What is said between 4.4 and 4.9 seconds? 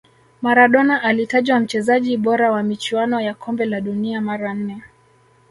nne